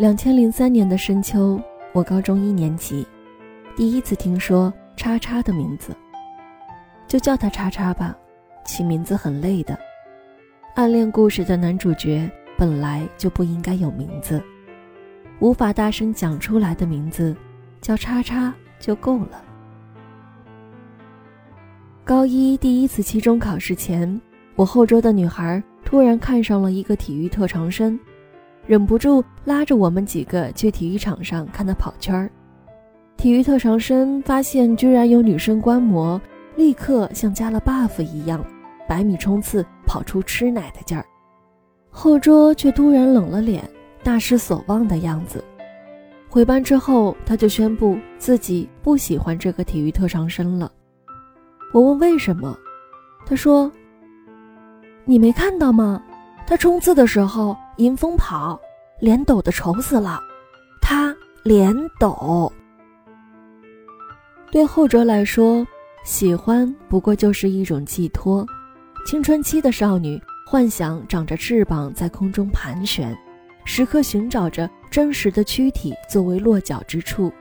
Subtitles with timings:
[0.00, 1.60] 两千零三年的深秋，
[1.92, 3.06] 我高中一年级，
[3.76, 5.94] 第一次听说叉叉的名字，
[7.06, 8.16] 就叫他叉叉吧。
[8.64, 9.78] 起名字很累的，
[10.74, 14.42] 暗恋故事的男主角本来就不应该有名字，
[15.38, 17.36] 无法大声讲出来的名字，
[17.82, 19.44] 叫叉叉就够了。
[22.04, 24.18] 高一第一次期中考试前，
[24.56, 28.00] 我后桌的女孩突然看上了一个体育特长生，
[28.70, 32.30] 忍不住拉着我们几个去体育场上看他跑圈儿。
[33.16, 36.20] 体育特长生发现居然有女生观摩，
[36.54, 38.40] 立刻像加了 buff 一样，
[38.88, 41.04] 百米冲刺跑出吃奶的劲儿。
[41.90, 43.68] 后桌却突然冷了脸，
[44.04, 45.42] 大失所望的样子。
[46.28, 50.70] 回班之后，他就宣布自己不喜欢这个体育特长生了。
[51.74, 52.56] 我问为什么，
[53.26, 53.68] 他说
[55.04, 56.00] ：“你没看到吗？
[56.46, 58.60] 他冲刺的时候迎风跑，
[58.98, 60.20] 脸抖得丑死了。
[60.82, 62.52] 他脸抖。”
[64.52, 65.66] 对后者来说，
[66.04, 68.46] 喜欢不过就是一种寄托。
[69.06, 73.16] 青春期的少女幻想长着翅膀在空中盘旋，
[73.64, 77.32] 时刻寻找着真实的躯体作为落脚之处。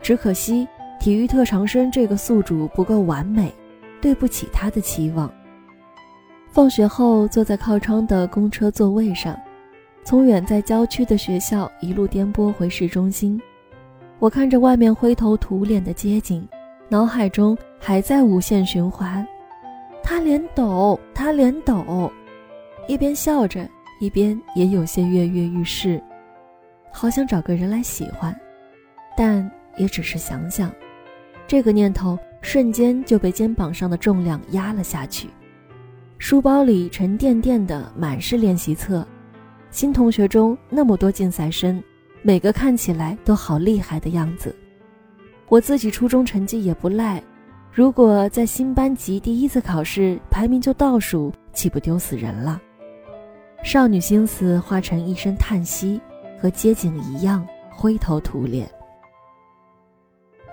[0.00, 0.66] 只可惜。
[1.00, 3.50] 体育特长生这个宿主不够完美，
[4.02, 5.32] 对不起他的期望。
[6.52, 9.38] 放学后坐在靠窗的公车座位上，
[10.02, 13.40] 从远在郊区的学校一路颠簸回市中心，
[14.18, 16.46] 我看着外面灰头土脸的街景，
[16.88, 19.24] 脑海中还在无限循环：
[20.02, 22.10] 他脸抖，他脸抖，
[22.88, 23.64] 一边笑着，
[24.00, 26.02] 一边也有些跃跃欲试，
[26.90, 28.34] 好想找个人来喜欢，
[29.16, 30.68] 但也只是想想。
[31.46, 35.28] 这个念头瞬间就被肩膀上的重量压了下去，
[36.20, 39.04] 书包里沉甸甸的满是练习册，
[39.70, 41.82] 新同学中那么多竞赛生，
[42.20, 44.54] 每个看起来都好厉害的样子。
[45.48, 47.22] 我自己初中成绩也不赖，
[47.72, 52.60] 如果在新班级第一次考试排名就倒数，岂不丢死人了？
[53.62, 55.98] 少女心思化成一声叹息，
[56.38, 58.70] 和街景一样灰头土脸。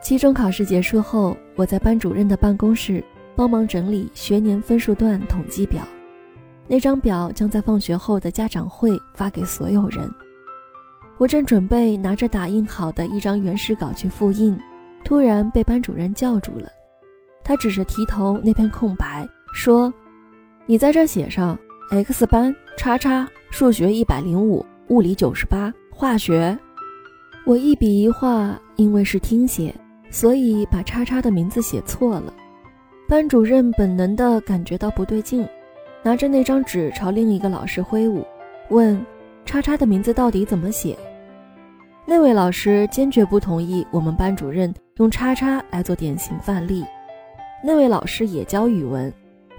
[0.01, 3.03] 期中考试结束后，我在班主任的办公室
[3.37, 5.83] 帮忙整理学年分数段统计表。
[6.67, 10.11] 那张表将在放学后的家长会发给所有人。
[11.19, 14.59] 我正准备拿着打印好的一张原始稿去复印，
[15.03, 16.67] 突然被班主任叫住了。
[17.43, 19.93] 他指着题头那片空白说
[20.65, 21.57] ：“你在这写上
[21.91, 26.57] X 班叉叉数学一百零五，物理九十八，化学。”
[27.45, 29.73] 我一笔一画，因为是听写。
[30.09, 32.33] 所以把叉叉的名字写错了，
[33.07, 35.47] 班主任本能的感觉到不对劲，
[36.03, 38.25] 拿着那张纸朝另一个老师挥舞，
[38.67, 39.01] 问
[39.45, 40.93] ：“叉叉的名字到底怎么写？”
[42.05, 46.83] 那位老师坚决不同意我们班主任用叉叉来做典型范例。
[47.63, 49.11] 那位老师也教语文，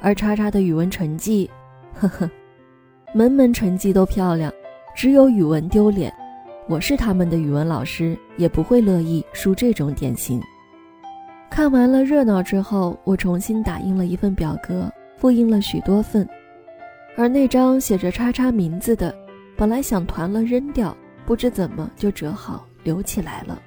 [0.03, 1.49] 而叉叉的语文成绩，
[1.95, 2.31] 呵呵，
[3.15, 4.53] 门门成绩都漂亮，
[4.95, 6.13] 只有语文丢脸。
[6.69, 10.39] 我是他们的语文老师，也不会乐意输这种典型。
[11.51, 16.29] 看完了热闹之后，我重新打印了一份表格，复印了许多份，
[17.17, 19.15] 而那张写着“叉叉”名字的，
[19.57, 23.61] 本来想团了扔掉，不知怎么就折好留起来了。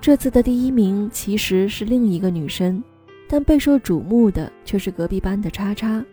[0.00, 2.82] 这次的第一名其实是另一个女生，
[3.28, 6.04] 但备受瞩目的却是隔壁班的叉叉，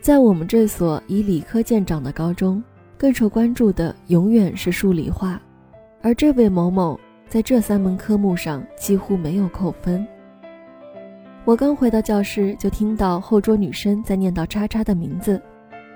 [0.00, 2.62] 在我们这所以理科见长的高中。
[2.96, 5.38] 更受关注的永远是数理化，
[6.00, 6.98] 而这位某某
[7.34, 10.06] 在这三门科目上几乎没有扣分。
[11.44, 15.42] 我刚回到教室，就听到后桌女生在念叨叉叉的名字。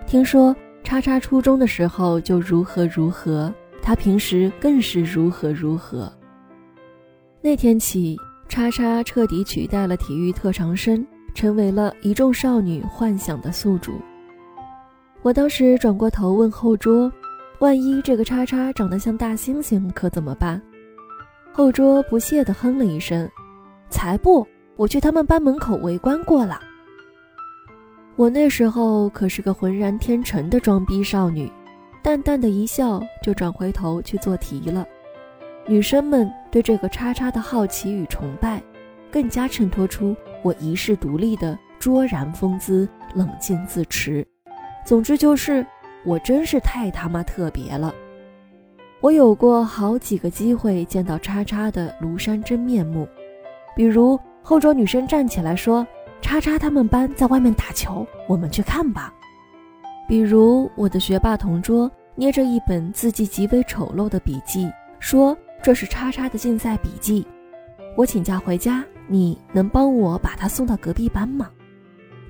[0.04, 6.12] 听说叉叉初中的时候就如何如何，她平时更是如何如何。
[7.40, 8.16] 那天起，
[8.48, 11.06] 叉叉彻底取代了体育特长生，
[11.36, 13.92] 成为了一众少女幻想的宿主。
[15.22, 17.08] 我当时转过头问后桌
[17.62, 20.60] ：“万一这个叉叉长得像大猩猩，可怎么办？”
[21.58, 23.28] 后桌不屑地哼了一声
[23.90, 24.46] ：“才不！
[24.76, 26.60] 我去他们班门口围观过了。”
[28.14, 31.50] 我那时候可是个浑然天成的装逼少女，
[32.00, 34.86] 淡淡的一笑就转回头去做题了。
[35.66, 38.62] 女生们对这个叉叉的好奇与崇拜，
[39.10, 40.14] 更加衬托出
[40.44, 44.24] 我一世独立的卓然风姿、冷静自持。
[44.86, 45.66] 总之就是，
[46.04, 47.92] 我真是太他妈特别了。
[49.00, 53.06] 我有过好几个机会见到叉叉的庐山真面目，
[53.76, 55.86] 比如后桌女生站起来说
[56.20, 59.14] ：“叉叉他们班在外面打球，我们去看吧。”
[60.08, 64.68] 比如我的学霸同桌捏着一本字迹极为丑陋的笔记，
[64.98, 67.24] 说这是叉叉的竞赛笔记。
[67.96, 71.48] 我请假回家，你能帮我把他送到隔壁班吗？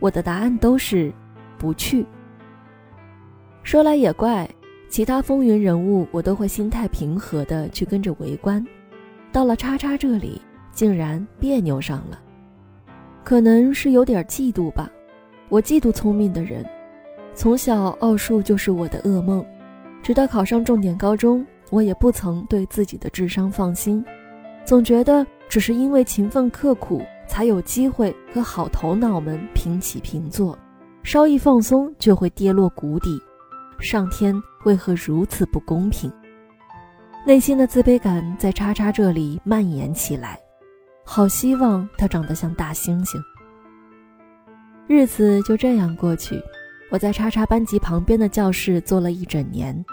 [0.01, 1.11] 我的答案都是
[1.57, 2.05] 不去。
[3.63, 4.49] 说来也怪，
[4.89, 8.65] 其他风云人物我都会心态平和的去跟着围观，
[9.31, 10.41] 到了叉叉这里，
[10.73, 12.19] 竟然别扭上了。
[13.23, 14.91] 可能是有点嫉妒吧，
[15.51, 16.65] 我嫉妒聪明的人。
[17.35, 19.45] 从小奥数就是我的噩梦，
[20.03, 24.03] 直到考上重点高中，我也不曾对自己的智商放心，
[24.65, 30.59] 总觉得只是因为勤奋刻苦，才有机会和好头脑们平起平坐，
[31.03, 33.21] 稍一放松就会跌落谷底。
[33.81, 34.35] 上天
[34.65, 36.13] 为何如此不公平？
[37.25, 40.39] 内心的自卑感在叉叉这里蔓延起来。
[41.05, 43.19] 好希望他长得像大猩猩。
[44.87, 46.39] 日子就这样过去，
[46.91, 49.85] 我在叉叉班级旁边的教室坐了一整年，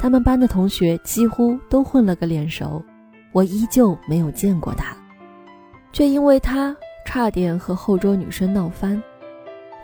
[0.00, 2.82] 他们班的同学几乎都混了个脸熟，
[3.32, 4.96] 我依旧没有见过他，
[5.92, 9.00] 却因为他差点和后桌女生闹翻。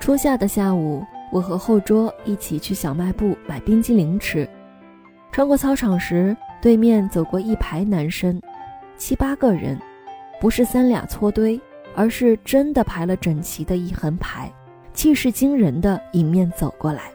[0.01, 1.05] 初夏的下午，
[1.35, 4.49] 我和后桌一起去小卖部买冰激凌吃，
[5.33, 8.41] 穿过操场时，对面走过一排男生，
[8.97, 9.77] 七八个人。
[10.41, 11.61] 不是三俩搓堆，
[11.97, 14.49] 而是真的排了整齐的一横排，
[14.93, 17.11] 气势惊人的迎面走过来。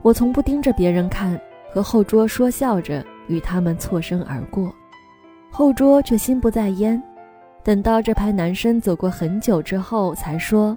[0.00, 1.38] 我从不盯着别人看，
[1.70, 4.72] 和后桌说笑着与他们错身而过，
[5.50, 7.02] 后桌却心不在焉。
[7.62, 10.74] 等到这排男生走过很久之后，才说：“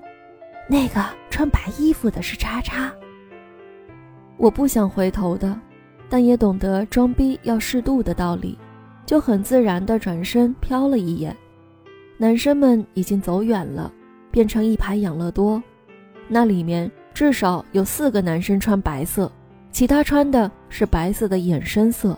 [0.69, 2.89] 那个穿白衣服的是叉叉。”
[4.37, 5.59] 我不想回头的，
[6.07, 8.57] 但也懂得装逼要适度的道理。
[9.05, 11.35] 就很自然的转身瞟了一眼，
[12.15, 13.91] 男生们已经走远了，
[14.29, 15.61] 变成一排养乐多。
[16.27, 19.31] 那里面至少有四个男生穿白色，
[19.71, 22.15] 其他穿的是白色的衍生色。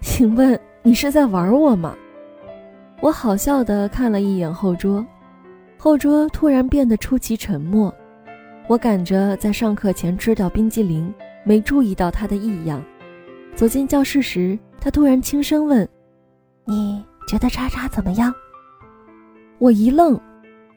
[0.00, 1.96] 请问你是在玩我吗？
[3.00, 5.04] 我好笑的看了一眼后桌，
[5.78, 7.94] 后桌突然变得出奇沉默。
[8.68, 11.12] 我赶着在上课前吃掉冰激凌，
[11.44, 12.82] 没注意到他的异样。
[13.54, 15.88] 走进教室时，他突然轻声问。
[16.64, 18.34] 你觉得叉叉怎么样？
[19.58, 20.20] 我一愣，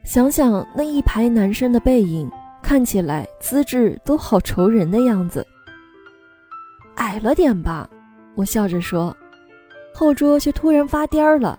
[0.04, 2.30] 想想那一排男生的背影，
[2.62, 5.44] 看起来资质都好愁人的样子。
[6.94, 7.88] 矮了点吧，
[8.36, 9.14] 我笑着说。
[9.92, 11.58] 后桌却突然发癫了：“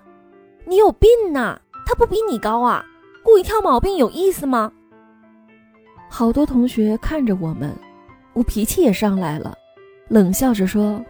[0.65, 1.59] 你有病呐！
[1.85, 2.85] 他不比你高啊，
[3.23, 4.71] 故意挑毛病有意思吗？”
[6.09, 7.73] 好多同学看着我们，
[8.33, 9.55] 我脾气也上来了，
[10.07, 11.03] 冷笑着说：“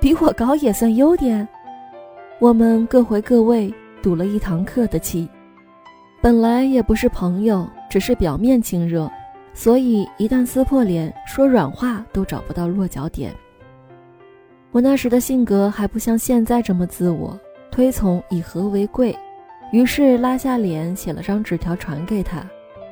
[0.00, 1.46] 比我高也算优点。”
[2.40, 3.72] 我们各回各位，
[4.02, 5.28] 赌了一堂课的气。
[6.20, 9.10] 本来也不是朋友，只是表面亲热，
[9.54, 13.32] 所以一旦撕破脸，说软话都找不到落脚点。
[14.72, 17.38] 我那时的性格还不像现在这么自我，
[17.70, 19.16] 推崇以和为贵，
[19.72, 22.44] 于是拉下脸写了张纸条传给他，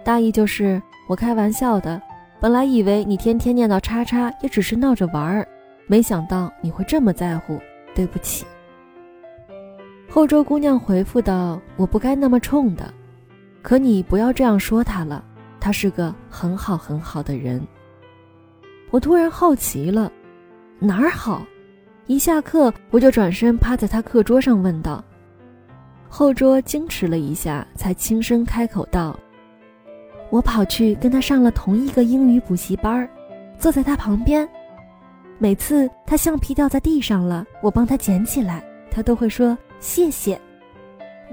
[0.05, 2.01] 大意就是我开玩笑的。
[2.41, 5.47] 本来以为你天天念叨叉叉也只是闹着玩儿，
[5.87, 7.57] 没想到你会这么在乎，
[7.95, 8.45] 对不起。
[10.09, 12.93] 后周姑娘回复道：“我不该那么冲的，
[13.63, 15.25] 可你不要这样说他了，
[15.61, 17.65] 他是个很好很好的人。”
[18.91, 20.11] 我突然好奇了，
[20.81, 21.47] 哪儿好？
[22.09, 25.03] 一下课我就转身趴在他课桌上问道。
[26.15, 29.19] 后桌矜持了一下，才轻声开口道
[30.29, 33.09] ：“我跑去跟他上了同一个英语补习班，
[33.59, 34.47] 坐在他旁边，
[35.39, 40.39] 每次他橡皮掉在地上了，我帮他捡起来，他都会说。”谢谢，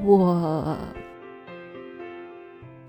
[0.01, 0.77] 我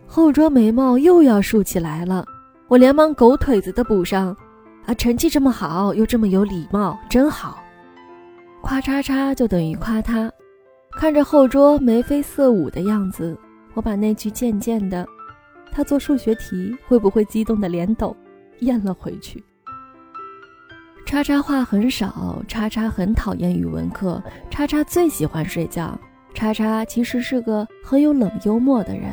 [0.06, 2.24] 后桌眉毛又要竖起来了，
[2.68, 4.34] 我连忙狗腿子的补上，
[4.86, 7.60] 啊，成绩这么好，又这么有礼貌，真好。
[8.62, 10.30] 夸叉叉就等于夸他，
[10.96, 13.36] 看着后桌眉飞色舞的样子，
[13.74, 15.06] 我把那句渐渐的，
[15.72, 18.14] 他做数学题会不会激动的脸抖，
[18.60, 19.42] 咽了回去。
[21.06, 25.98] 叉叉话很少，叉叉很讨厌语文课，叉叉最喜欢睡觉。
[26.34, 29.12] 叉叉其实是个很有冷幽默的人。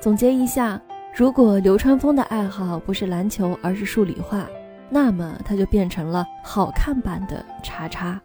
[0.00, 0.80] 总结一下，
[1.14, 4.46] 如果流川枫的爱好不是篮球，而是数理化，
[4.88, 8.20] 那么他就变成了好看版的叉叉。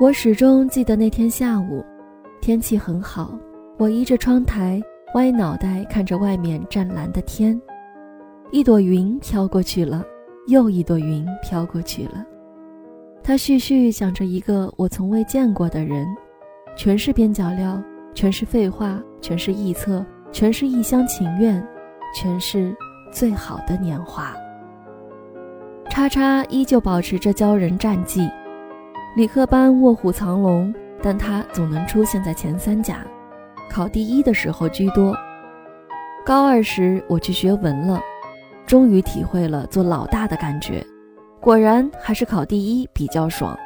[0.00, 1.84] 我始终记得那天下午，
[2.40, 3.38] 天气很好，
[3.78, 4.82] 我依着窗台，
[5.14, 7.60] 歪脑袋看着外面湛蓝的天，
[8.50, 10.04] 一朵云飘过去了。
[10.48, 12.26] 又一朵云飘过去了，
[13.22, 16.06] 他絮絮讲着一个我从未见过的人，
[16.76, 17.82] 全是边角料，
[18.14, 21.66] 全是废话，全是臆测，全是一厢情愿，
[22.14, 22.76] 全是
[23.10, 24.34] 最好的年华。
[25.88, 28.28] 叉叉依旧保持着骄人战绩，
[29.16, 33.06] 理科班卧虎藏龙，但他总能出现在前三甲，
[33.70, 35.16] 考第一的时候居多。
[36.26, 38.00] 高二时我去学文了，
[38.66, 40.84] 终于体会了做老大的感觉，
[41.40, 43.56] 果然还是考第一比较爽，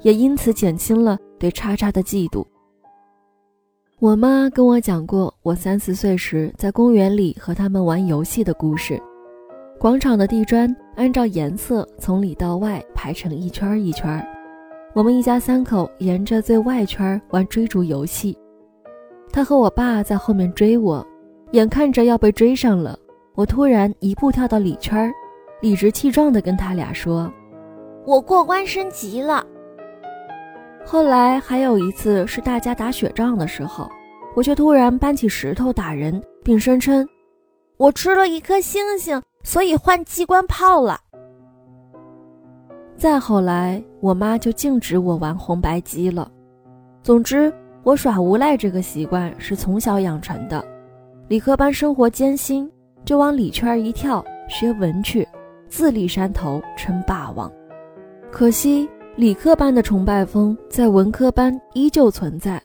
[0.00, 2.42] 也因此减轻了对叉叉的嫉妒。
[3.98, 8.98] 我妈跟我讲过我三四岁时在公园里和他们玩游戏的故事。
[9.78, 14.26] 广场的地砖按照颜色从里到外排成一圈一圈，
[14.98, 18.36] 我们一家三口沿着最外圈玩追逐游戏。
[19.32, 21.06] 他和我爸在后面追我，
[21.52, 22.98] 眼看着要被追上了，
[23.36, 25.08] 我突然一步跳到里圈，
[25.60, 27.32] 理直气壮地跟他俩说
[28.04, 29.46] ：“我过关升级了。”
[30.84, 33.88] 后来还有一次是大家打雪仗的时候，
[34.34, 37.08] 我却突然搬起石头打人，并声称
[37.78, 40.98] ：“我吃了一颗星星。”所以换机关炮了。
[42.98, 46.28] 再后来，我妈就禁止我玩红白机了。
[47.00, 47.52] 总之，
[47.84, 50.64] 我耍无赖这个习惯是从小养成的。
[51.28, 52.68] 理科班生活艰辛，
[53.04, 55.26] 就往里圈一跳，学文去，
[55.68, 57.48] 自立山头称霸王。
[58.32, 62.60] 可惜，理科班的崇拜风在文科班依旧存在，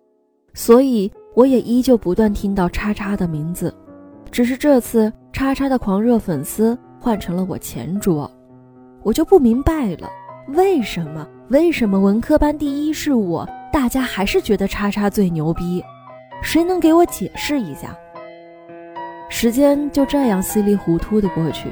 [0.56, 3.72] 所以我也依旧不断听到叉叉的名字，
[4.32, 5.14] 只是这次。
[5.32, 8.30] 叉叉的狂热粉丝换成了我前桌，
[9.02, 10.08] 我就不明白了，
[10.48, 11.26] 为什么？
[11.50, 15.84] 为什么文科班第一是我，大家还是觉得叉叉最牛逼？
[16.42, 17.98] 谁能给我解释一下？
[19.30, 21.70] 时间就这样稀里糊涂的过去，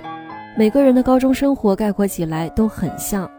[0.58, 3.30] 每个人的高中生活概括起来都很像：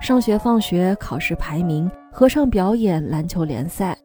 [0.00, 3.96] 上学、放学、考试、排名、合唱表演、篮球联赛，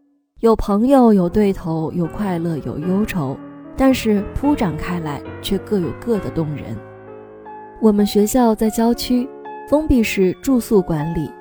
[0.41, 3.37] 有朋友，有对头，有快乐，有忧愁。
[3.75, 6.77] 但是铺展开来却各有各的动人。
[7.81, 9.27] 我们学校在郊区，
[9.69, 11.31] 封闭式住宿管理。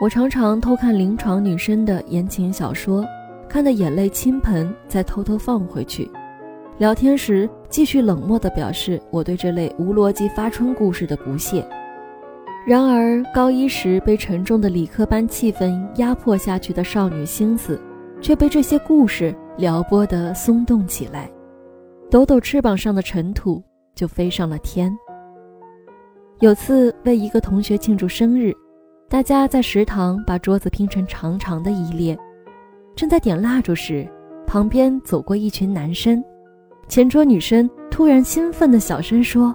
[0.00, 3.04] 我常常偷看临床女生的言情小说，
[3.48, 6.10] 看得眼泪倾盆，再偷偷放回去。
[6.78, 11.64] 聊天时继续冷漠地表示我对这类无逻辑发春故事的不屑。
[12.66, 17.80] 然而高一时被沉重的理科班气氛压迫下去的少女心思，
[18.20, 21.30] 却被这些故事撩拨得松动起来。
[22.10, 23.62] 抖抖翅膀上的尘土，
[23.94, 24.92] 就飞上了天。
[26.40, 28.52] 有次为一个同学庆祝生日，
[29.08, 32.18] 大家在食堂把桌子拼成长长的一列，
[32.96, 34.06] 正在点蜡烛时，
[34.44, 36.22] 旁边走过一群男生，
[36.88, 39.54] 前桌女生突然兴奋的小声说：“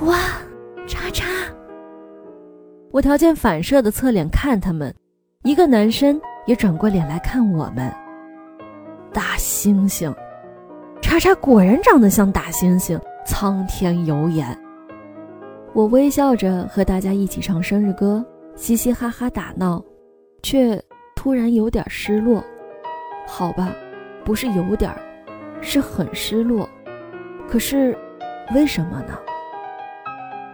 [0.00, 0.16] 哇，
[0.86, 1.26] 叉叉！”
[2.90, 4.92] 我条件反射的侧脸看他们，
[5.44, 7.92] 一个男生也转过脸来看我们。
[9.12, 10.12] 大猩猩。
[11.02, 14.58] 叉叉果然长得像大猩猩，苍天有眼。
[15.72, 18.24] 我微笑着和大家一起唱生日歌，
[18.56, 19.82] 嘻嘻哈哈打闹，
[20.42, 20.82] 却
[21.14, 22.42] 突然有点失落。
[23.24, 23.72] 好吧，
[24.24, 24.92] 不是有点，
[25.60, 26.68] 是很失落。
[27.48, 27.96] 可是，
[28.52, 29.16] 为什么呢？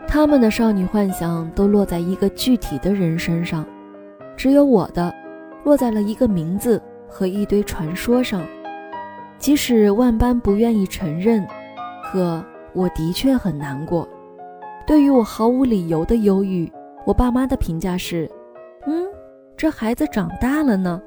[0.07, 3.65] 他们的少女幻想都落在一个具体的人身上，
[4.37, 5.13] 只有我的，
[5.65, 8.43] 落在了一个名字和一堆传说上。
[9.39, 11.47] 即使万般不愿意承认，
[12.05, 12.45] 可
[12.75, 14.07] 我的确很难过。
[14.87, 16.71] 对于我毫无理由的忧郁，
[17.05, 18.31] 我爸妈的评价是：
[18.87, 19.05] 嗯，
[19.57, 21.03] 这孩子长大了呢。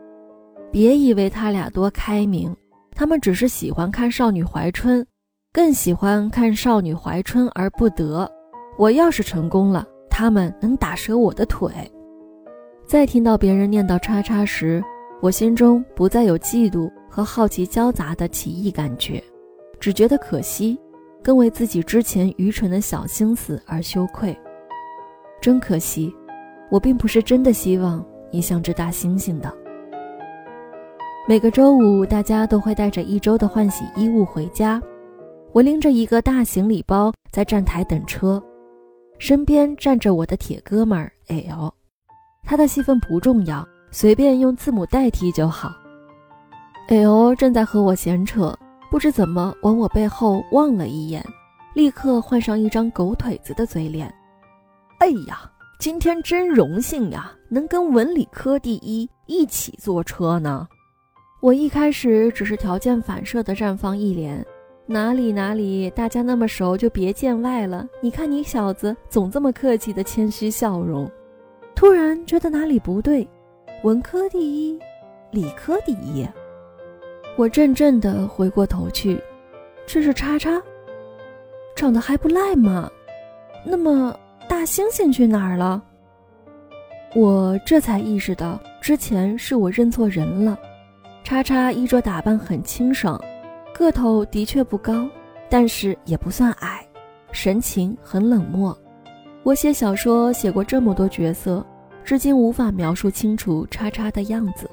[0.72, 2.56] 别以为他俩多开明，
[2.94, 5.06] 他们只是喜欢看少女怀春，
[5.54, 8.30] 更喜欢看少女怀春而不得。
[8.78, 11.72] 我要是成功了，他们能打折我的腿。
[12.86, 14.84] 再听到别人念叨叉叉时，
[15.22, 16.92] 我心中不再有嫉妒。
[17.12, 19.22] 和好奇交杂的奇异感觉，
[19.80, 20.80] 只觉得可惜，
[21.24, 24.38] 更为自己之前愚蠢的小心思而羞愧。
[25.42, 26.14] 真可惜，
[26.70, 29.54] 我并不是真的希望你像只大猩猩的。
[31.28, 34.82] 每个周五，大家都会带着一周的换洗衣物回家，
[35.52, 38.42] 我拎着一个大行李包在站台等车，
[39.20, 41.72] 身边站着我的铁哥们儿 L，
[42.44, 45.72] 他的戏份不重要，随便用字母代替就好。
[46.88, 48.58] L 正在和我闲扯，
[48.90, 51.24] 不知怎么往我背后望了一眼，
[51.76, 54.12] 立刻换上一张狗腿子的嘴脸。
[54.98, 60.68] 哎呀，今天真荣幸呀，能跟文理科第一一起坐车呢。
[61.40, 64.44] 我一开始只是条件反射的绽放一脸，
[64.88, 67.88] 哪里哪里，大家那么熟就别见外了。
[68.02, 71.10] 你看你小子总这么客气的谦虚笑容，
[71.76, 73.26] 突然觉得哪里不对，
[73.84, 74.78] 文科第一，
[75.32, 76.28] 理科第一。
[77.40, 79.18] 我怔怔地回过头去，
[79.88, 80.62] 这是叉叉，
[81.74, 82.92] 长得还不赖嘛。
[83.66, 84.14] 那么
[84.50, 85.82] 大猩猩去哪儿了？
[87.16, 90.60] 我这才意识到，之前是我认错人了。
[91.24, 93.18] 叉叉衣着打扮很清爽，
[93.74, 95.08] 个头的确不高，
[95.50, 96.86] 但是也不算矮，
[97.32, 98.78] 神情很冷漠。
[99.44, 101.66] 我写小说写过这么多角色，
[102.04, 104.70] 至今无法描述清楚叉叉的样子，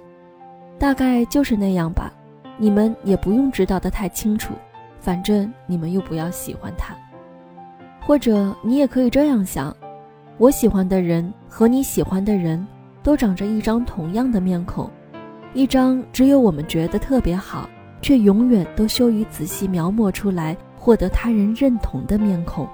[0.81, 2.13] 大概就是那样吧。
[2.59, 4.55] 你们也不用知道的太清楚，
[5.01, 6.95] 反正你们又不要喜欢他。
[8.01, 9.77] 或者你也可以这样想：
[10.39, 12.65] 我喜欢的人和你喜欢的人
[13.03, 14.91] 都长着一张同样的面孔。
[15.55, 17.69] 一张只有我们觉得特别好，
[18.03, 22.69] 却永远都羞于仔细描摹出来获得他人认同的面孔。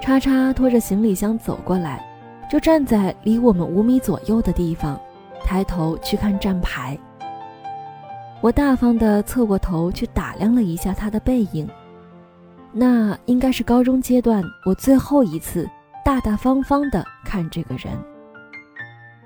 [0.00, 2.04] 叉叉拖着行李箱走过来，
[2.50, 5.00] 就站在离我们五米左右的地方，
[5.44, 6.98] 抬头去看站牌。
[8.44, 11.66] 我大方地侧过头去打量了一下他的背影，
[12.72, 15.66] 那应该是高中阶段我最后一次
[16.04, 17.94] 大大方方地看这个人。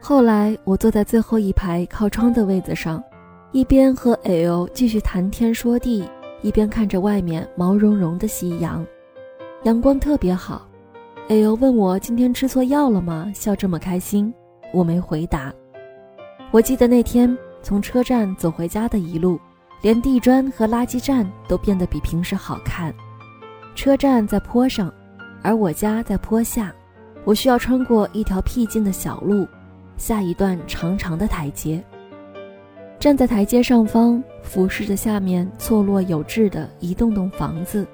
[0.01, 3.03] 后来，我坐在最后一排靠窗的位子上，
[3.51, 6.09] 一边和 L 继续谈天说地，
[6.41, 8.87] 一边看着外面毛茸茸的夕阳，
[9.65, 10.65] 阳光特别好。
[11.27, 13.33] L 问我今天吃错药了吗？
[13.35, 14.33] 笑这么开心，
[14.73, 15.53] 我没回答。
[16.53, 19.39] 我记得那天从车站走回家的一路，
[19.83, 22.95] 连地砖和垃圾站都变得比平时好看。
[23.75, 24.93] 车站在坡上，
[25.43, 26.73] 而我家在坡下，
[27.25, 29.47] 我需要穿过一条僻静的小路。
[29.97, 31.83] 下一段长长的台阶，
[33.01, 37.85] 站在台阶上方，俯视着下面错落有致的一栋栋房子，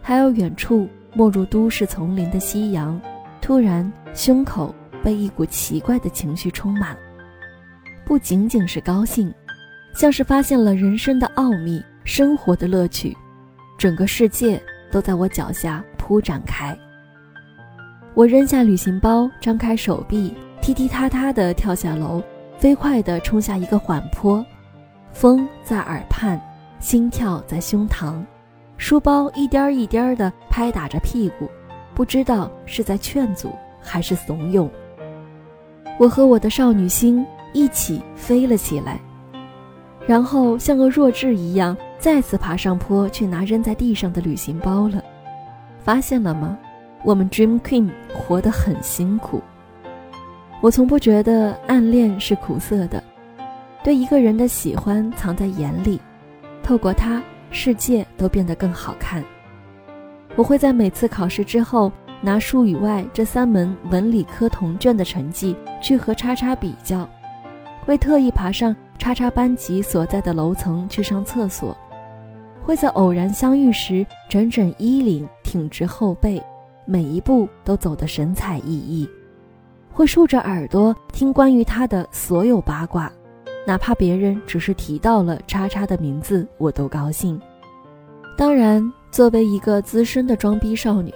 [0.00, 3.00] 还有远处没入都市丛林的夕阳。
[3.40, 4.72] 突然，胸口
[5.02, 6.96] 被一股奇怪的情绪充满，
[8.08, 9.30] 不仅仅是高兴，
[9.92, 13.14] 像是发现了人生的奥秘、生活的乐趣，
[13.76, 14.58] 整个世界
[14.90, 16.74] 都在我脚下铺展开。
[18.14, 20.34] 我扔下旅行包，张开手臂。
[20.62, 22.22] 踢踢踏踏地跳下楼，
[22.58, 24.44] 飞快地冲下一个缓坡，
[25.12, 26.40] 风在耳畔，
[26.80, 28.24] 心跳在胸膛，
[28.78, 31.46] 书包一颠一颠地拍打着屁股，
[31.94, 34.66] 不知道是在劝阻还是怂恿。
[35.98, 39.00] 我和我的少女心一起飞了起来，
[40.06, 45.02] 然后像个弱智一样再次爬上坡去拿扔在地上的旅行包了。
[45.82, 46.58] 发现了吗？
[47.04, 49.40] 我们 Dream Queen 活得很辛苦。
[50.60, 53.02] 我从不觉得暗恋是苦涩的，
[53.84, 56.00] 对一个人的喜欢藏在眼里，
[56.62, 59.24] 透过他，世界都变得更好看。
[60.36, 67.08] 我会在每次考试之后，拿数语外这三门文理科同卷的成绩去和叉叉比较，
[67.88, 71.74] 会特意爬上叉叉班级所在的楼层去上厕所，
[72.62, 76.38] 会在偶然相遇时整整衣领，挺直后背，
[76.84, 79.08] 每一步都走得神采奕奕。
[79.90, 83.10] 会竖着耳朵听关于他的所有八卦，
[83.66, 87.40] 哪怕别人只是提到了叉叉的名字，我都高兴。
[88.36, 91.14] 当然，作为一个资深的装逼少女，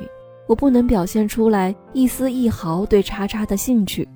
[0.48, 4.08] 我不能表现出来一丝一毫对叉叉的兴趣，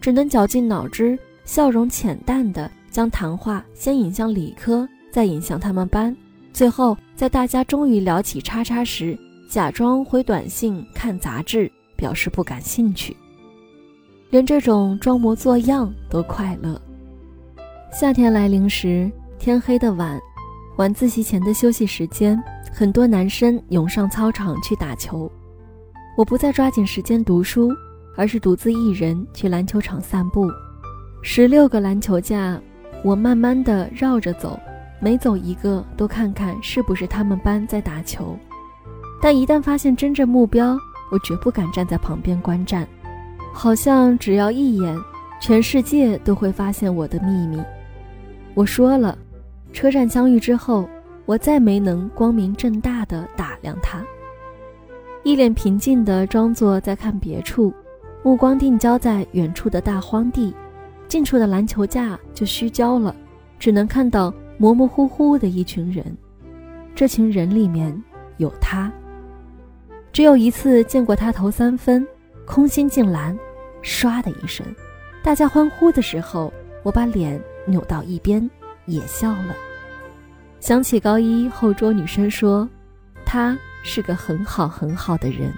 [0.00, 6.16] 只能绞尽脑汁，笑容浅淡的将谈话先引向理科，再引向他们班，
[6.52, 13.16] 最后在大家终于聊起叉叉时，假装回短信看杂志，表示不感兴趣。
[14.30, 16.80] 连这种装模作样都快乐。
[17.92, 20.20] 夏天来临时，天黑的晚，
[20.76, 22.40] 晚自习前的休息时间，
[22.72, 25.30] 很多男生涌上操场去打球。
[26.16, 27.72] 我不再抓紧时间读书，
[28.16, 30.48] 而是独自一人去篮球场散步。
[31.22, 32.58] 十六个篮球架，
[33.04, 34.58] 我慢慢的绕着走，
[35.00, 38.36] 每走一个都看看是不是他们班在打球。
[39.20, 40.78] 但一旦发现真正目标，
[41.12, 42.88] 我绝不敢站在旁边观战。
[43.52, 44.98] 好像只要一眼，
[45.40, 47.62] 全世界都会发现我的秘密。
[48.54, 49.16] 我说了，
[49.74, 50.88] 车站相遇之后，
[51.26, 54.02] 我再没能光明正大的打量他。
[55.22, 57.74] 一脸平静的装作在看别处，
[58.22, 60.54] 目光定焦在远处的大荒地，
[61.10, 63.12] 近处的篮球架就虚焦了，
[63.58, 66.16] 只能看到模模糊糊的一群人。
[66.94, 67.92] 这群人里面
[68.36, 68.90] 有他。
[70.12, 72.06] 只有一次见过他投三分。
[72.46, 73.36] 空心进篮，
[73.80, 74.66] 唰的一声，
[75.22, 78.48] 大家欢呼的时候，我把脸扭到一边，
[78.86, 79.54] 也笑了。
[80.58, 82.68] 想起高一后桌女生说，
[83.24, 85.52] 他是个很好很好的人。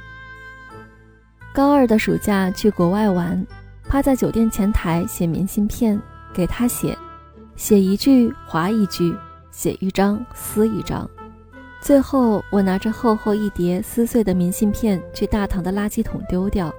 [1.54, 3.46] 高二的暑假去国外玩，
[3.92, 6.00] 趴在酒店前台写明信片，
[6.32, 6.96] 给他写，
[7.56, 9.14] 写一句划一句，
[9.50, 11.06] 写一张撕一张。
[11.82, 16.72] 最后，我拿着厚厚一叠撕碎的明信片去大堂的垃圾桶丢掉。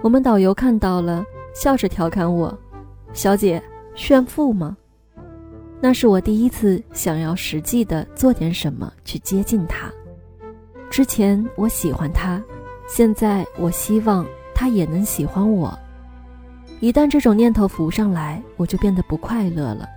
[0.00, 1.22] 我们导游看到了，
[1.54, 2.58] 笑着调侃我
[3.12, 3.62] ：“小姐，
[3.94, 4.74] 炫富吗？”
[5.78, 9.92] 那是我第一次想要实际的做点什么去接近他。
[10.88, 12.42] 之前我喜欢他，
[12.88, 14.24] 现在我希望
[14.54, 15.78] 他也能喜欢我。
[16.80, 19.88] 一旦这种念头浮上来，我就变得不快乐了。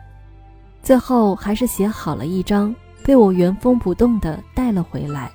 [0.81, 5.31] 最后还是写好了一张，被我原封不动的带了回来。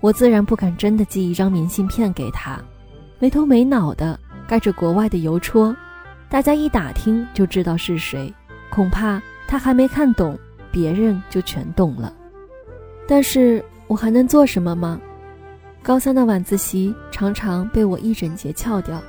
[0.00, 2.60] 我自然不敢真的寄一张明信片给他，
[3.18, 5.74] 没头没脑的盖着国外的邮戳，
[6.28, 8.32] 大家一打听就知道是谁。
[8.70, 10.38] 恐怕他还没看懂，
[10.70, 12.12] 别人就全懂了。
[13.08, 13.64] 但是。
[13.88, 14.98] 我还能做什么吗？
[15.82, 19.02] 高三的晚自习常常被我一整节翘掉，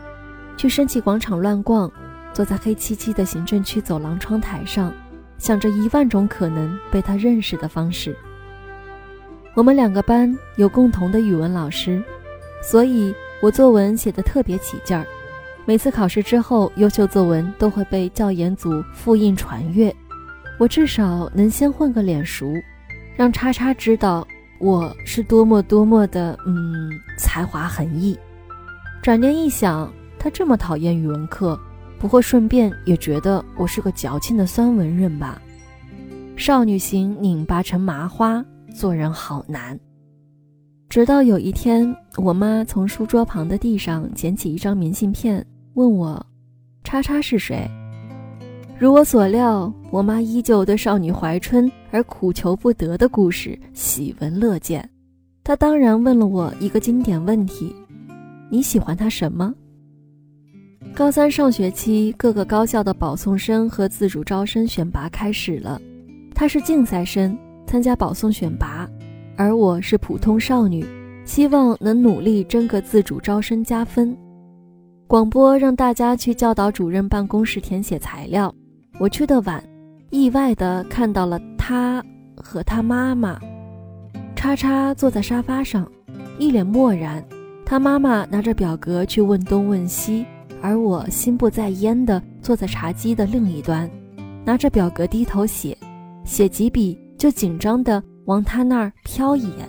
[0.57, 1.91] 去升旗广场乱逛，
[2.31, 4.93] 坐在黑漆漆的行政区走廊窗台上，
[5.37, 8.15] 想着一万种可能被他认识的方式。
[9.55, 12.01] 我们两个班有共同的语文老师，
[12.61, 15.05] 所以我作文写得特别起劲儿。
[15.65, 19.95] 每次考试之后，优秀作文都会被教研组复印传阅，
[20.57, 22.45] 我至少能先混个脸熟，
[23.15, 24.27] 让叉叉知道。
[24.59, 28.17] 我是多么多么的嗯才华横溢，
[29.01, 29.91] 转念一想，
[30.23, 31.59] 他这么讨厌语文课，
[31.99, 35.41] 不会顺便也觉得我是个矫情的酸文人吧？
[36.37, 38.41] 少女心拧巴成麻花，
[38.73, 39.77] 做人好难。
[40.87, 46.25] 直到有一天，我妈从书桌旁的地上捡起一张明信片，问我
[46.85, 47.69] ：“叉叉是谁？”
[48.79, 54.89] 如我所料，我妈依旧对少女怀春而苦求不得的故事喜闻乐见。
[55.43, 57.75] 她当然问了我一个经典问题
[58.49, 59.53] ：“你喜欢他什么？”
[60.91, 65.79] 高三上学期，各个高校的保送生和自主招生选拔开始了。
[66.35, 68.87] 她是竞赛生，参加保送选拔；
[69.35, 70.85] 而我是普通少女，
[71.25, 74.15] 希望能努力争个自主招生加分。
[75.07, 78.53] 广播让大家去教导主任办公室填写材料。
[78.99, 79.63] 我去的晚，
[80.11, 82.03] 意外的看到了他
[82.35, 83.39] 和他妈妈。
[84.35, 85.89] 叉叉坐在沙发上，
[86.37, 87.23] 一脸漠然。
[87.65, 90.25] 他妈妈拿着表格去问东问西，
[90.63, 93.89] 而我心不在焉的坐在茶几的另一端，
[94.45, 95.77] 拿着表格低头写，
[96.23, 99.67] 写几笔就紧张的往他那儿瞟一眼。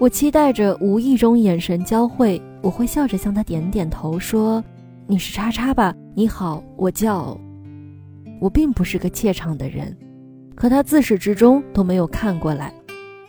[0.00, 4.64] 我期待着无意中眼神交汇，我会笑着向他点点头，说
[5.06, 5.94] ：“你是叉叉吧？
[6.16, 7.38] 你好，我叫……”
[8.42, 9.96] 我并不是个怯场的人，
[10.56, 12.74] 可他自始至终都没有看过来，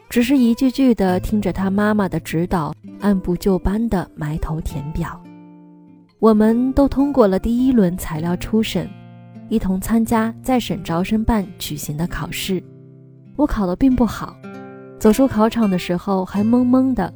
[0.09, 5.20] 只是一句句的听着他妈妈的指导，按部就班的埋头填表。
[6.21, 8.87] 我们都通过了第一轮材料初审，
[9.49, 12.63] 一同参加在省招生办举行的考试。
[13.35, 14.37] 我考得并不好，
[14.99, 17.11] 走出考场的时候还懵懵的，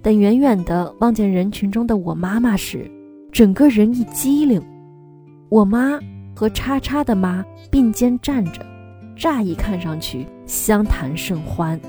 [0.00, 2.90] 等远远的望见人群中的我妈妈时，
[3.30, 4.60] 整个人一激灵。
[5.50, 6.00] 我妈。
[6.38, 8.60] 和叉叉的妈并肩站着，
[9.16, 11.80] 乍一看上去相谈甚欢。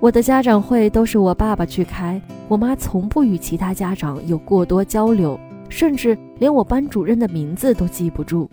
[0.00, 8.48] 我的家长会都是我爸爸去开，我妈从不与其他家长有过多交流，甚至连我班主任的名字都记不住。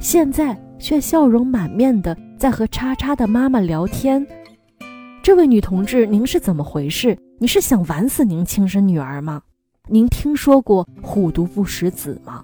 [0.00, 4.26] 现在却笑容满面的在和叉叉的妈妈聊天。
[5.22, 7.14] 这位女同志，您是怎么回事？
[7.38, 9.42] 你是想玩死您亲生女儿吗？
[9.90, 12.42] 您听说过虎毒不食子吗？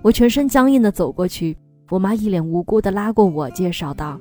[0.00, 1.54] 我全身僵硬地走过去，
[1.90, 4.18] 我妈一脸无辜地拉过我，介绍道：“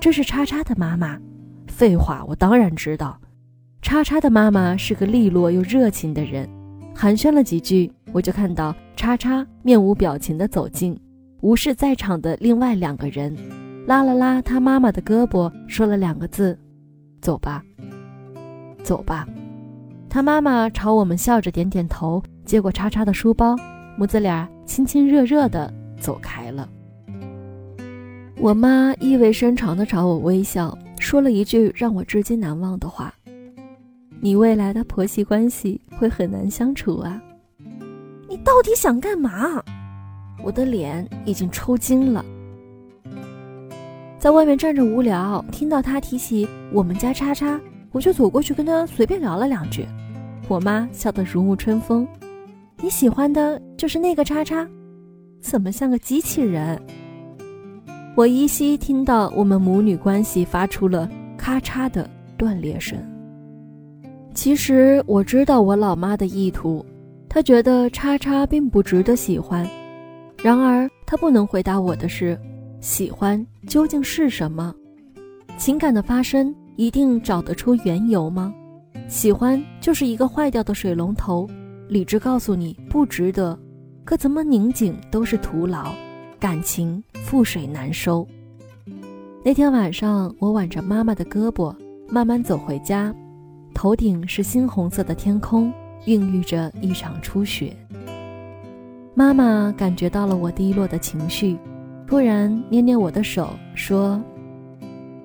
[0.00, 1.18] 这是叉叉的妈妈。”
[1.78, 3.16] 废话，我当然知道，
[3.82, 6.48] 叉叉的妈妈是个利落又热情的人。
[6.92, 10.98] 寒暄了几句，我就看到叉叉面无表情地走近，
[11.40, 13.32] 无视在场的另外两个人，
[13.86, 16.58] 拉了拉他妈妈的胳膊，说了两个字
[17.22, 17.62] ：“走吧，
[18.82, 19.24] 走吧。”
[20.10, 23.54] 他妈妈朝我们笑着点点头，接过叉叉的书包。
[23.96, 26.68] 母子俩亲亲热热的走开了。
[28.36, 30.76] 我妈意味深长的朝我微笑，
[31.08, 33.14] 说了一句让我至今难忘的话
[34.20, 37.18] ：“你未来的婆媳关系会很难相处啊。”
[38.28, 39.64] 你到底想干嘛？
[40.44, 42.22] 我的脸已经抽筋了。
[44.18, 47.58] 在外面站着无聊，听到他提起我们家叉叉，
[47.90, 49.86] 我就走过去跟他随便聊了两句。
[50.46, 52.06] 我妈笑得如沐春风。
[52.82, 54.68] 你喜欢的就是那个叉叉，
[55.40, 56.78] 怎么像个机器人？
[58.18, 62.98] 我依稀听到我们母女关系发出了咔嚓的断裂声。
[64.34, 66.84] 其实我知道我老妈的意图，
[67.28, 69.64] 她觉得叉叉并不值得喜欢。
[70.42, 72.36] 然而她不能回答我的是，
[72.80, 74.74] 喜欢究竟是什么？
[75.56, 78.52] 情感的发生一定找得出缘由吗？
[79.06, 81.48] 喜欢就是一个坏掉的水龙头，
[81.86, 83.56] 理智告诉你不值得，
[84.04, 85.92] 可怎么拧紧都是徒劳，
[86.38, 88.26] 感情覆水难收。
[89.44, 91.74] 那天晚上，我挽着妈妈的胳膊，
[92.08, 93.14] 慢慢走回家，
[93.74, 95.72] 头顶是猩红色的天空，
[96.06, 97.76] 孕育着一场初雪。
[99.14, 101.58] 妈妈感觉到了我低落的情绪，
[102.06, 104.20] 突然捏捏我的手，说：“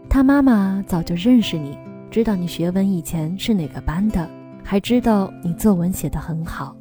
[0.09, 1.77] 他妈妈早就认识你，
[2.09, 4.27] 知道你学文以前是哪个班的，
[4.63, 6.75] 还知道你作文写得很好。”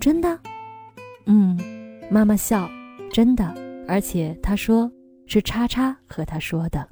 [0.00, 0.38] 真的？
[1.26, 1.58] 嗯，
[2.10, 2.68] 妈妈笑，
[3.10, 3.54] 真的。
[3.88, 4.90] 而且她说
[5.26, 6.86] 是叉叉和她说的。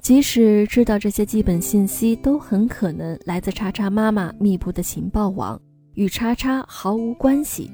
[0.00, 5.60] 即使知道这些基本信息都很可能来自叉叉妈妈密布的情报网，
[5.94, 7.70] 与叉叉毫无关系。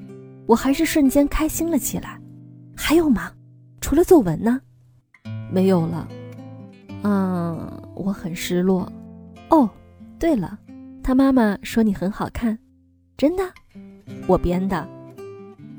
[0.46, 2.20] 我还是瞬间开心了起来，
[2.76, 3.32] 还有吗？
[3.80, 4.60] 除了作文呢？
[5.50, 6.08] 没有了。
[7.02, 8.90] 嗯，我很失落。
[9.50, 9.68] 哦，
[10.18, 10.58] 对了，
[11.02, 12.58] 他妈妈说你很好看，
[13.16, 13.42] 真的？
[14.26, 14.86] 我编的。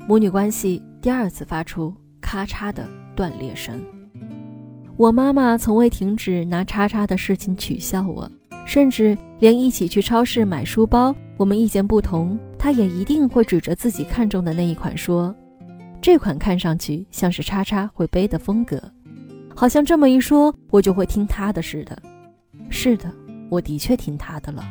[0.08, 2.86] 母女关系第二次发出咔嚓的
[3.16, 3.82] 断裂声。
[4.98, 8.30] 我妈妈从未停止拿叉叉的事情取笑我，
[8.66, 11.14] 甚至连一起去超市买书包。
[11.38, 15.34] 我们意见不同，她也一定会指着自己看中的那一款说
[16.02, 18.78] ：“这款看上去像是叉叉会背的风格，
[19.56, 21.96] 好像这么一说，我就会听她的似的。”
[22.68, 23.10] 是的，
[23.48, 24.62] 我的确听他的了。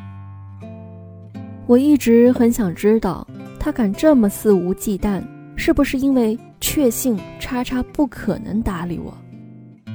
[1.65, 3.27] 我一直很想知道，
[3.59, 5.23] 他敢这么肆无忌惮，
[5.59, 9.13] 是不是因为确信叉叉不可能搭理我？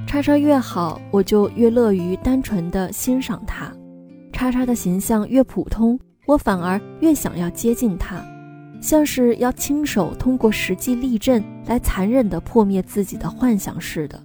[0.06, 3.72] 叉叉越好，我就越乐于单纯的欣赏他；
[4.30, 5.98] 叉叉的形象越普通。
[6.26, 8.22] 我反而越想要接近他，
[8.78, 14.22] 像是要亲手通过实际例证来残忍地破灭自己的幻想似的。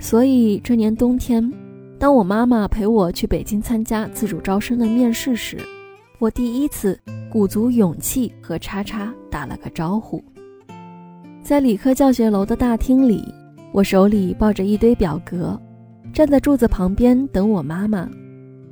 [0.00, 1.52] 所以这年冬天，
[1.98, 5.58] 当我妈妈陪我去北京参加自主招生的面试时，
[6.18, 6.98] 我第一次
[7.30, 10.24] 鼓足勇气和叉叉打了个招呼。
[11.46, 13.32] 在理科教学楼的大厅里，
[13.70, 15.56] 我手里抱着一堆表格，
[16.12, 18.10] 站在柱子旁边等我妈妈。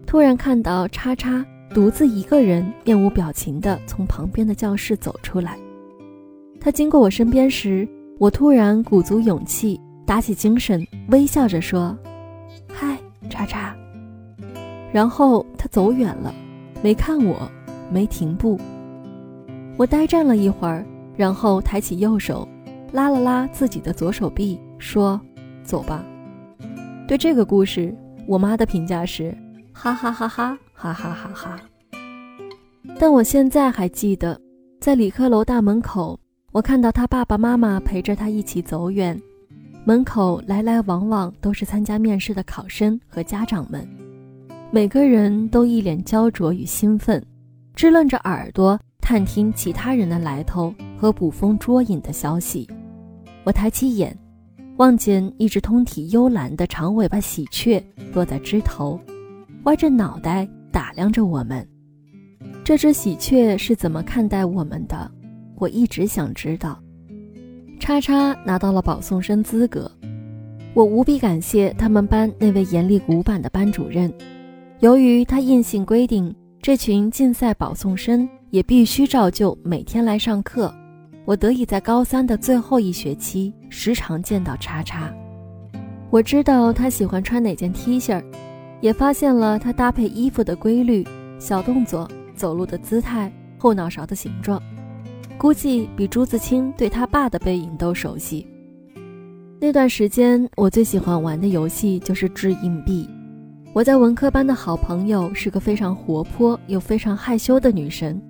[0.05, 1.45] 突然看到叉叉。
[1.73, 5.59] 独自一个人面无表情地从旁边的教室走出来。
[6.61, 7.89] 他经过我身边时，
[8.21, 11.97] 我突然鼓足勇气，打起精神，微笑着说
[12.73, 12.97] ：“嗨，
[13.29, 13.75] 叉叉。”
[14.93, 16.33] 然后他走远了，
[16.81, 17.51] 没看我，
[17.91, 18.57] 没停步。
[19.77, 22.47] 我呆站了一会儿，然后抬起右手，
[22.95, 25.21] 拉了拉自己的左手臂，说
[25.65, 26.05] ：“走吧。”
[27.09, 27.93] 对这个故事，
[28.25, 29.37] 我妈的评价是：
[29.73, 30.57] 哈哈哈哈。
[30.77, 31.61] 哈哈哈哈！
[32.99, 34.39] 但我现在还记得，
[34.81, 36.19] 在理科楼大门口，
[36.53, 39.19] 我看到他爸爸妈妈陪着他一起走远，
[39.85, 43.89] 门口来来往往都是参加面试的考生和家长们，
[44.71, 47.25] 每个人都一脸焦灼与兴奋，
[47.75, 52.69] 支棱着耳朵探听其他人的来头和捕风捉影的消息。
[53.45, 54.17] 我抬起眼，
[54.79, 58.99] 望见一只通体幽蓝的长尾巴喜鹊落在枝头，
[59.65, 60.49] 歪着脑袋。
[60.73, 61.65] 打量着我们，
[62.65, 65.09] 这只喜鹊是怎么看待我们的？
[65.55, 66.77] 我一直想知道。
[67.79, 69.89] 叉叉拿到了保送生资格，
[70.75, 74.13] 我无比感谢他们班那位严厉古板的班主任。
[74.81, 80.75] 由于他硬性规定，这群竞赛保送生也必须照旧每天来上课，
[81.25, 85.13] 我得以在高三的最后一学期时常见到叉叉。
[86.11, 88.23] 我知道他喜欢穿哪件 T 恤。
[88.81, 91.07] 也发现了他搭配衣服的规律、
[91.39, 94.63] 小动作、走路的姿态、后脑勺的形状，
[95.39, 98.47] 估计比朱自清对他爸的背影都熟悉。
[99.59, 103.09] 那段时间，我最喜欢玩的游戏就是掷硬币。
[103.73, 108.21] 我在文科班的好朋友是个非常活泼又非常害羞的女生，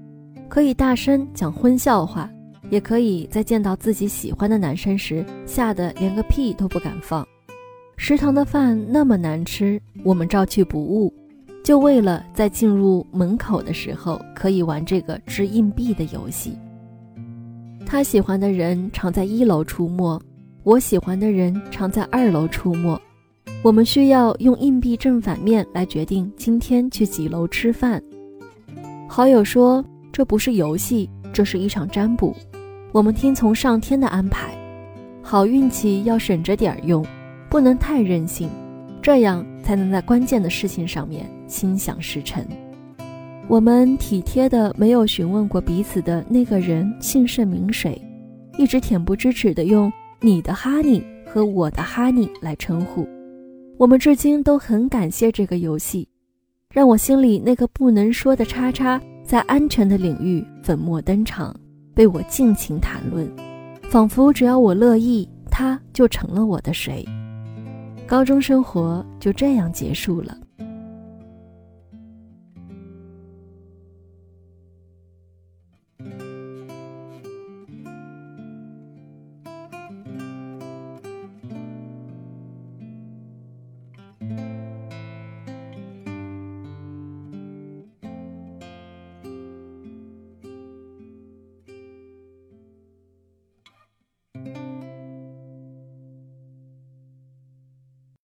[0.48, 2.30] 可以大声讲荤笑话，
[2.74, 7.24] 也可以在见到自己喜欢的男生时吓得连个屁都不敢放。
[7.96, 11.14] 食堂的饭那么难吃，我们照去不误，
[11.62, 16.58] 就为了在进入门口的时候可以玩这个掷硬币的游戏。
[17.86, 20.20] 他喜欢的人常在一楼出没，
[20.64, 23.00] 我喜欢的人常在二楼出没。
[23.62, 28.02] 我们需要用硬币正反面来决定今天去几楼吃饭。
[29.08, 32.34] 好友说这不是游戏，这是一场占卜。
[32.94, 34.56] 我们听从上天的安排，
[35.20, 37.04] 好运气要省着点儿用。
[37.50, 38.48] 不能太任性，
[39.02, 42.46] 这样才能在关键的事情上面心想事成。
[43.48, 48.00] 我们体贴的没有询问过彼此的那个人姓甚名谁，
[48.58, 53.04] 一直恬不知耻的用你的哈尼和我的哈尼来称呼。
[53.76, 56.08] 我们至今都很感谢这个游戏，
[56.72, 61.52] 让我心里那个不能说的叉叉在安全的领域粉墨登场，
[61.94, 63.30] 被我尽情谈论，
[63.90, 67.04] 仿佛只要我乐意，他就成了我的谁。
[68.06, 70.36] 高中生活就这样结束了。